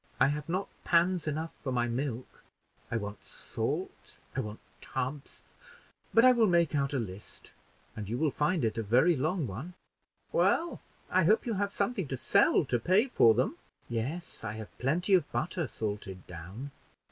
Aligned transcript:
I 0.19 0.29
have 0.29 0.49
not 0.49 0.67
pans 0.83 1.27
enough 1.27 1.51
for 1.63 1.71
my 1.71 1.87
milk; 1.87 2.43
I 2.89 2.97
want 2.97 3.23
salt; 3.23 4.17
I 4.35 4.39
want 4.39 4.59
tubs; 4.81 5.43
but 6.11 6.25
I 6.25 6.31
will 6.31 6.47
make 6.47 6.73
out 6.73 6.95
a 6.95 6.97
list, 6.97 7.53
and 7.95 8.09
you 8.09 8.17
will 8.17 8.31
find 8.31 8.65
it 8.65 8.79
a 8.79 8.81
very 8.81 9.15
long 9.15 9.45
one." 9.45 9.75
"Well, 10.31 10.81
I 11.11 11.25
hope 11.25 11.45
you 11.45 11.53
have 11.53 11.71
something 11.71 12.07
to 12.07 12.17
sell 12.17 12.65
to 12.65 12.79
pay 12.79 13.09
for 13.09 13.35
them?" 13.35 13.57
"Yes; 13.89 14.43
I 14.43 14.53
have 14.53 14.75
plenty 14.79 15.13
of 15.13 15.31
butter 15.31 15.67
salted 15.67 16.25
down." 16.25 16.71